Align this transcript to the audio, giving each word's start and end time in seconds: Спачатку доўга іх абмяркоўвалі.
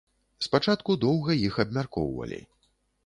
Спачатку 0.45 0.95
доўга 1.05 1.37
іх 1.49 1.59
абмяркоўвалі. 1.65 2.41